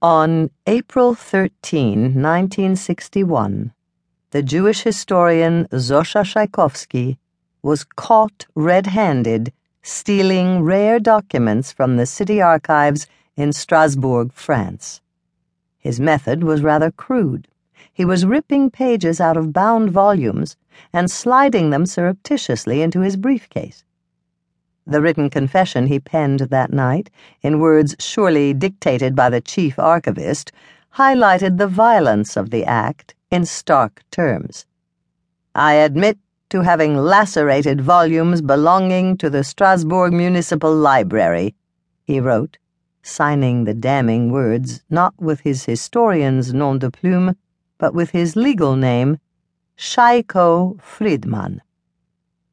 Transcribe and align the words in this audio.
On 0.00 0.48
April 0.64 1.16
13, 1.16 2.14
1961, 2.14 3.72
the 4.30 4.44
Jewish 4.44 4.82
historian 4.82 5.66
Zosa 5.72 6.22
Szajkowski 6.22 7.16
was 7.62 7.82
caught 7.82 8.46
red 8.54 8.86
handed 8.86 9.52
stealing 9.82 10.62
rare 10.62 11.00
documents 11.00 11.72
from 11.72 11.96
the 11.96 12.06
city 12.06 12.40
archives 12.40 13.08
in 13.36 13.52
Strasbourg, 13.52 14.32
France. 14.32 15.00
His 15.78 15.98
method 15.98 16.44
was 16.44 16.62
rather 16.62 16.92
crude. 16.92 17.48
He 17.92 18.04
was 18.04 18.24
ripping 18.24 18.70
pages 18.70 19.20
out 19.20 19.36
of 19.36 19.52
bound 19.52 19.90
volumes 19.90 20.54
and 20.92 21.10
sliding 21.10 21.70
them 21.70 21.86
surreptitiously 21.86 22.82
into 22.82 23.00
his 23.00 23.16
briefcase. 23.16 23.82
The 24.88 25.02
written 25.02 25.28
confession 25.28 25.86
he 25.86 26.00
penned 26.00 26.40
that 26.40 26.72
night, 26.72 27.10
in 27.42 27.60
words 27.60 27.94
surely 27.98 28.54
dictated 28.54 29.14
by 29.14 29.28
the 29.28 29.42
chief 29.42 29.78
archivist, 29.78 30.50
highlighted 30.94 31.58
the 31.58 31.66
violence 31.66 32.38
of 32.38 32.48
the 32.48 32.64
act 32.64 33.14
in 33.30 33.44
stark 33.44 34.02
terms. 34.10 34.64
I 35.54 35.74
admit 35.74 36.18
to 36.48 36.62
having 36.62 36.96
lacerated 36.96 37.82
volumes 37.82 38.40
belonging 38.40 39.18
to 39.18 39.28
the 39.28 39.44
Strasbourg 39.44 40.14
Municipal 40.14 40.74
Library, 40.74 41.54
he 42.04 42.18
wrote, 42.18 42.56
signing 43.02 43.64
the 43.64 43.74
damning 43.74 44.32
words 44.32 44.82
not 44.88 45.12
with 45.18 45.40
his 45.40 45.66
historian's 45.66 46.54
nom 46.54 46.78
de 46.78 46.90
plume, 46.90 47.36
but 47.76 47.92
with 47.92 48.10
his 48.10 48.36
legal 48.36 48.74
name, 48.74 49.18
Tchaiko 49.76 50.80
Friedman. 50.80 51.60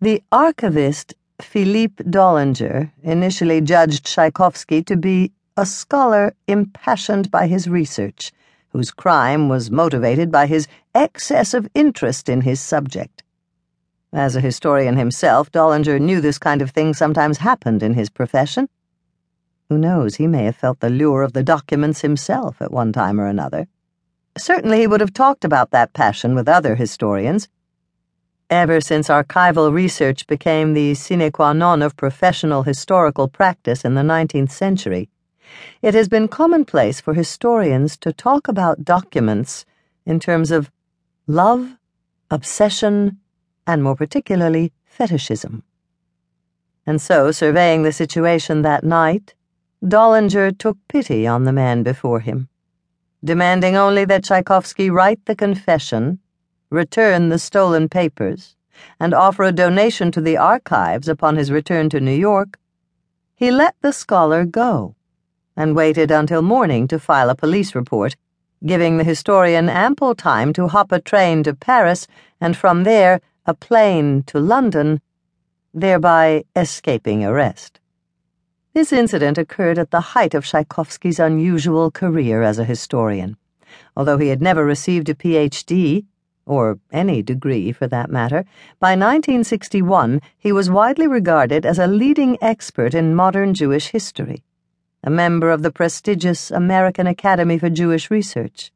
The 0.00 0.24
archivist 0.32 1.14
Philippe 1.40 2.04
Dollinger 2.04 2.90
initially 3.02 3.60
judged 3.60 4.06
Szajkowski 4.06 4.84
to 4.86 4.96
be 4.96 5.32
a 5.56 5.66
scholar 5.66 6.34
impassioned 6.46 7.30
by 7.30 7.46
his 7.46 7.68
research, 7.68 8.32
whose 8.70 8.90
crime 8.90 9.48
was 9.48 9.70
motivated 9.70 10.30
by 10.30 10.46
his 10.46 10.66
excess 10.94 11.54
of 11.54 11.68
interest 11.74 12.28
in 12.28 12.42
his 12.42 12.60
subject. 12.60 13.22
As 14.12 14.34
a 14.34 14.40
historian 14.40 14.96
himself, 14.96 15.50
Dollinger 15.52 16.00
knew 16.00 16.20
this 16.20 16.38
kind 16.38 16.62
of 16.62 16.70
thing 16.70 16.94
sometimes 16.94 17.38
happened 17.38 17.82
in 17.82 17.94
his 17.94 18.08
profession. 18.08 18.68
Who 19.68 19.78
knows, 19.78 20.16
he 20.16 20.26
may 20.26 20.44
have 20.44 20.56
felt 20.56 20.80
the 20.80 20.90
lure 20.90 21.22
of 21.22 21.32
the 21.32 21.42
documents 21.42 22.00
himself 22.00 22.62
at 22.62 22.72
one 22.72 22.92
time 22.92 23.20
or 23.20 23.26
another. 23.26 23.66
Certainly 24.38 24.80
he 24.80 24.86
would 24.86 25.00
have 25.00 25.12
talked 25.12 25.44
about 25.44 25.70
that 25.70 25.92
passion 25.92 26.34
with 26.34 26.48
other 26.48 26.76
historians 26.76 27.48
Ever 28.50 28.80
since 28.80 29.08
archival 29.08 29.72
research 29.72 30.24
became 30.28 30.72
the 30.72 30.94
sine 30.94 31.32
qua 31.32 31.52
non 31.52 31.82
of 31.82 31.96
professional 31.96 32.62
historical 32.62 33.26
practice 33.26 33.84
in 33.84 33.94
the 33.94 34.02
19th 34.02 34.52
century, 34.52 35.08
it 35.82 35.94
has 35.94 36.08
been 36.08 36.28
commonplace 36.28 37.00
for 37.00 37.12
historians 37.12 37.96
to 37.96 38.12
talk 38.12 38.46
about 38.46 38.84
documents 38.84 39.64
in 40.04 40.20
terms 40.20 40.52
of 40.52 40.70
love, 41.26 41.76
obsession, 42.30 43.18
and 43.66 43.82
more 43.82 43.96
particularly, 43.96 44.72
fetishism. 44.84 45.64
And 46.86 47.00
so, 47.00 47.32
surveying 47.32 47.82
the 47.82 47.92
situation 47.92 48.62
that 48.62 48.84
night, 48.84 49.34
Dollinger 49.84 50.56
took 50.56 50.78
pity 50.86 51.26
on 51.26 51.42
the 51.42 51.52
man 51.52 51.82
before 51.82 52.20
him, 52.20 52.48
demanding 53.24 53.74
only 53.74 54.04
that 54.04 54.22
Szajkowski 54.22 54.88
write 54.92 55.24
the 55.24 55.34
confession 55.34 56.20
return 56.76 57.30
the 57.30 57.38
stolen 57.38 57.88
papers, 57.88 58.54
and 59.00 59.12
offer 59.12 59.42
a 59.42 59.52
donation 59.64 60.12
to 60.12 60.20
the 60.20 60.36
archives 60.36 61.08
upon 61.08 61.36
his 61.36 61.50
return 61.50 61.88
to 61.90 62.00
New 62.00 62.18
York, 62.30 62.58
he 63.34 63.50
let 63.50 63.74
the 63.80 63.92
scholar 63.92 64.44
go 64.44 64.94
and 65.56 65.74
waited 65.74 66.10
until 66.10 66.42
morning 66.42 66.86
to 66.88 66.98
file 66.98 67.30
a 67.30 67.34
police 67.34 67.74
report, 67.74 68.14
giving 68.64 68.96
the 68.96 69.04
historian 69.04 69.68
ample 69.68 70.14
time 70.14 70.52
to 70.52 70.68
hop 70.68 70.92
a 70.92 71.00
train 71.00 71.42
to 71.42 71.54
Paris 71.54 72.06
and 72.40 72.56
from 72.56 72.84
there 72.84 73.20
a 73.46 73.54
plane 73.54 74.22
to 74.24 74.38
London, 74.38 75.00
thereby 75.72 76.44
escaping 76.54 77.24
arrest. 77.24 77.80
This 78.74 78.92
incident 78.92 79.38
occurred 79.38 79.78
at 79.78 79.90
the 79.90 80.12
height 80.12 80.34
of 80.34 80.44
Szajkowski's 80.44 81.18
unusual 81.18 81.90
career 81.90 82.42
as 82.42 82.58
a 82.58 82.64
historian. 82.64 83.36
Although 83.96 84.18
he 84.18 84.28
had 84.28 84.42
never 84.42 84.64
received 84.64 85.08
a 85.08 85.14
PhD, 85.14 86.04
or 86.46 86.78
any 86.92 87.22
degree 87.22 87.72
for 87.72 87.88
that 87.88 88.08
matter, 88.08 88.44
by 88.78 88.92
1961 88.92 90.20
he 90.38 90.52
was 90.52 90.70
widely 90.70 91.06
regarded 91.06 91.66
as 91.66 91.78
a 91.78 91.86
leading 91.86 92.38
expert 92.40 92.94
in 92.94 93.14
modern 93.14 93.52
Jewish 93.52 93.88
history, 93.88 94.44
a 95.02 95.10
member 95.10 95.50
of 95.50 95.62
the 95.62 95.72
prestigious 95.72 96.50
American 96.50 97.06
Academy 97.06 97.58
for 97.58 97.68
Jewish 97.68 98.10
Research. 98.10 98.70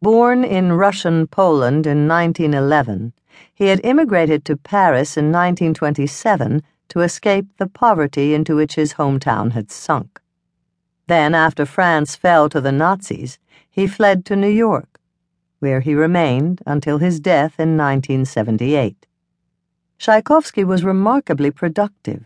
Born 0.00 0.44
in 0.44 0.72
Russian 0.72 1.26
Poland 1.26 1.84
in 1.84 2.06
1911, 2.06 3.12
he 3.52 3.66
had 3.66 3.80
immigrated 3.82 4.44
to 4.44 4.56
Paris 4.56 5.16
in 5.16 5.26
1927 5.26 6.62
to 6.88 7.00
escape 7.00 7.46
the 7.58 7.66
poverty 7.66 8.32
into 8.32 8.54
which 8.54 8.76
his 8.76 8.94
hometown 8.94 9.50
had 9.50 9.70
sunk. 9.70 10.20
Then, 11.08 11.34
after 11.34 11.66
France 11.66 12.14
fell 12.14 12.48
to 12.48 12.60
the 12.60 12.72
Nazis, 12.72 13.38
he 13.68 13.86
fled 13.86 14.24
to 14.26 14.36
New 14.36 14.48
York 14.48 14.97
where 15.60 15.80
he 15.80 15.94
remained 15.94 16.62
until 16.66 16.98
his 16.98 17.20
death 17.20 17.58
in 17.58 17.76
1978. 17.76 19.06
Szajkowski 19.98 20.64
was 20.64 20.84
remarkably 20.84 21.50
productive, 21.50 22.24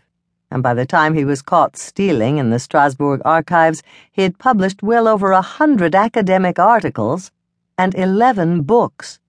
and 0.51 0.61
by 0.61 0.73
the 0.73 0.85
time 0.85 1.15
he 1.15 1.25
was 1.25 1.41
caught 1.41 1.75
stealing 1.75 2.37
in 2.37 2.51
the 2.51 2.59
Strasbourg 2.59 3.21
archives, 3.25 3.81
he 4.11 4.21
had 4.21 4.37
published 4.37 4.83
well 4.83 5.07
over 5.07 5.31
a 5.31 5.41
hundred 5.41 5.95
academic 5.95 6.59
articles 6.59 7.31
and 7.77 7.95
11 7.95 8.61
books, 8.61 9.19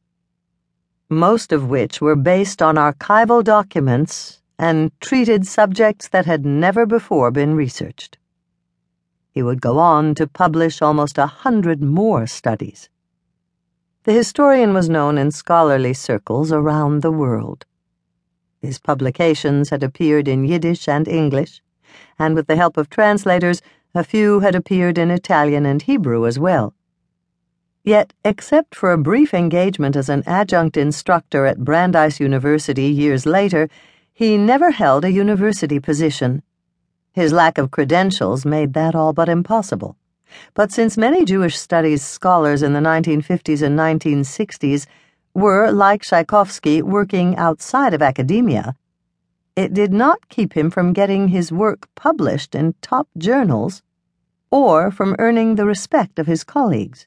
most 1.08 1.52
of 1.52 1.70
which 1.70 2.00
were 2.00 2.16
based 2.16 2.60
on 2.60 2.76
archival 2.76 3.42
documents 3.42 4.42
and 4.58 4.92
treated 5.00 5.46
subjects 5.46 6.08
that 6.08 6.26
had 6.26 6.44
never 6.44 6.84
before 6.84 7.30
been 7.30 7.54
researched. 7.54 8.18
He 9.32 9.42
would 9.42 9.60
go 9.60 9.78
on 9.78 10.14
to 10.16 10.26
publish 10.26 10.82
almost 10.82 11.18
a 11.18 11.26
hundred 11.26 11.82
more 11.82 12.26
studies. 12.26 12.88
The 14.04 14.12
historian 14.12 14.74
was 14.74 14.90
known 14.90 15.16
in 15.16 15.30
scholarly 15.30 15.94
circles 15.94 16.52
around 16.52 17.00
the 17.00 17.10
world. 17.10 17.64
His 18.60 18.78
publications 18.78 19.70
had 19.70 19.82
appeared 19.82 20.28
in 20.28 20.44
Yiddish 20.44 20.86
and 20.86 21.08
English, 21.08 21.62
and 22.18 22.34
with 22.34 22.46
the 22.46 22.56
help 22.56 22.76
of 22.76 22.90
translators, 22.90 23.62
a 23.94 24.04
few 24.04 24.40
had 24.40 24.54
appeared 24.54 24.98
in 24.98 25.10
Italian 25.10 25.64
and 25.64 25.80
Hebrew 25.80 26.26
as 26.26 26.38
well. 26.38 26.74
Yet, 27.82 28.12
except 28.26 28.74
for 28.74 28.92
a 28.92 28.98
brief 28.98 29.32
engagement 29.32 29.96
as 29.96 30.10
an 30.10 30.22
adjunct 30.26 30.76
instructor 30.76 31.46
at 31.46 31.64
Brandeis 31.64 32.20
University 32.20 32.88
years 32.88 33.24
later, 33.24 33.70
he 34.12 34.36
never 34.36 34.70
held 34.70 35.06
a 35.06 35.12
university 35.12 35.80
position. 35.80 36.42
His 37.12 37.32
lack 37.32 37.56
of 37.56 37.70
credentials 37.70 38.44
made 38.44 38.74
that 38.74 38.94
all 38.94 39.14
but 39.14 39.30
impossible. 39.30 39.96
But 40.54 40.72
since 40.72 40.96
many 40.96 41.24
Jewish 41.24 41.58
studies 41.58 42.02
scholars 42.02 42.62
in 42.62 42.72
the 42.72 42.80
1950s 42.80 43.62
and 43.62 43.78
1960s 43.78 44.86
were, 45.34 45.70
like 45.70 46.02
Szajkowski, 46.02 46.82
working 46.82 47.36
outside 47.36 47.94
of 47.94 48.02
academia, 48.02 48.76
it 49.56 49.72
did 49.72 49.92
not 49.92 50.28
keep 50.28 50.54
him 50.56 50.70
from 50.70 50.92
getting 50.92 51.28
his 51.28 51.52
work 51.52 51.88
published 51.94 52.54
in 52.54 52.74
top 52.80 53.08
journals 53.16 53.82
or 54.50 54.90
from 54.90 55.16
earning 55.18 55.54
the 55.54 55.66
respect 55.66 56.18
of 56.18 56.26
his 56.26 56.44
colleagues. 56.44 57.06